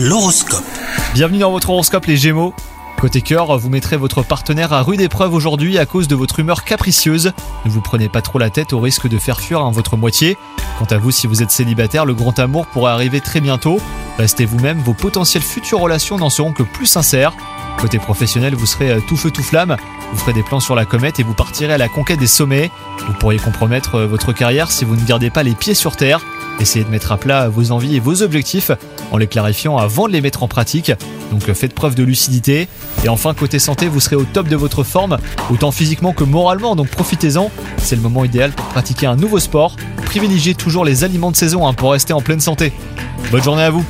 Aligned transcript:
L'horoscope. 0.00 0.62
Bienvenue 1.12 1.40
dans 1.40 1.50
votre 1.50 1.70
horoscope 1.70 2.06
les 2.06 2.16
Gémeaux. 2.16 2.54
Côté 3.00 3.20
cœur, 3.20 3.58
vous 3.58 3.68
mettrez 3.68 3.96
votre 3.96 4.22
partenaire 4.22 4.72
à 4.72 4.82
rude 4.82 5.00
épreuve 5.00 5.34
aujourd'hui 5.34 5.76
à 5.76 5.86
cause 5.86 6.06
de 6.06 6.14
votre 6.14 6.38
humeur 6.38 6.62
capricieuse. 6.62 7.32
Ne 7.64 7.70
vous 7.72 7.80
prenez 7.80 8.08
pas 8.08 8.22
trop 8.22 8.38
la 8.38 8.48
tête 8.48 8.72
au 8.72 8.78
risque 8.78 9.08
de 9.08 9.18
faire 9.18 9.40
fuir 9.40 9.60
hein, 9.60 9.72
votre 9.72 9.96
moitié. 9.96 10.38
Quant 10.78 10.84
à 10.84 10.98
vous, 10.98 11.10
si 11.10 11.26
vous 11.26 11.42
êtes 11.42 11.50
célibataire, 11.50 12.06
le 12.06 12.14
grand 12.14 12.38
amour 12.38 12.68
pourrait 12.68 12.92
arriver 12.92 13.20
très 13.20 13.40
bientôt. 13.40 13.80
Restez 14.18 14.44
vous-même, 14.44 14.78
vos 14.78 14.94
potentielles 14.94 15.42
futures 15.42 15.80
relations 15.80 16.16
n'en 16.16 16.30
seront 16.30 16.52
que 16.52 16.62
plus 16.62 16.86
sincères. 16.86 17.32
Côté 17.80 17.98
professionnel, 17.98 18.54
vous 18.54 18.66
serez 18.66 18.90
euh, 18.90 19.00
tout 19.00 19.16
feu 19.16 19.32
tout 19.32 19.42
flamme, 19.42 19.76
vous 20.12 20.18
ferez 20.18 20.32
des 20.32 20.44
plans 20.44 20.60
sur 20.60 20.76
la 20.76 20.84
comète 20.84 21.18
et 21.18 21.24
vous 21.24 21.34
partirez 21.34 21.72
à 21.72 21.78
la 21.78 21.88
conquête 21.88 22.20
des 22.20 22.28
sommets. 22.28 22.70
Vous 23.04 23.14
pourriez 23.14 23.40
compromettre 23.40 23.96
euh, 23.96 24.06
votre 24.06 24.32
carrière 24.32 24.70
si 24.70 24.84
vous 24.84 24.94
ne 24.94 25.04
gardez 25.04 25.30
pas 25.30 25.42
les 25.42 25.56
pieds 25.56 25.74
sur 25.74 25.96
terre. 25.96 26.20
Essayez 26.60 26.84
de 26.84 26.90
mettre 26.90 27.12
à 27.12 27.18
plat 27.18 27.48
vos 27.48 27.70
envies 27.70 27.96
et 27.96 28.00
vos 28.00 28.22
objectifs 28.22 28.72
en 29.12 29.16
les 29.16 29.26
clarifiant 29.26 29.76
avant 29.76 30.08
de 30.08 30.12
les 30.12 30.20
mettre 30.20 30.42
en 30.42 30.48
pratique. 30.48 30.92
Donc 31.30 31.48
euh, 31.48 31.54
faites 31.54 31.74
preuve 31.74 31.94
de 31.94 32.02
lucidité. 32.02 32.68
Et 33.04 33.08
enfin, 33.08 33.34
côté 33.34 33.58
santé, 33.58 33.88
vous 33.88 34.00
serez 34.00 34.16
au 34.16 34.24
top 34.24 34.48
de 34.48 34.56
votre 34.56 34.82
forme, 34.82 35.18
autant 35.50 35.70
physiquement 35.70 36.12
que 36.12 36.24
moralement, 36.24 36.76
donc 36.76 36.88
profitez-en. 36.88 37.50
C'est 37.78 37.96
le 37.96 38.02
moment 38.02 38.24
idéal 38.24 38.52
pour 38.52 38.66
pratiquer 38.66 39.06
un 39.06 39.16
nouveau 39.16 39.38
sport. 39.38 39.76
Privilégiez 40.04 40.54
toujours 40.54 40.84
les 40.84 41.04
aliments 41.04 41.30
de 41.30 41.36
saison 41.36 41.66
hein, 41.66 41.74
pour 41.74 41.92
rester 41.92 42.12
en 42.12 42.20
pleine 42.20 42.40
santé. 42.40 42.72
Bonne 43.30 43.42
journée 43.42 43.62
à 43.62 43.70
vous 43.70 43.84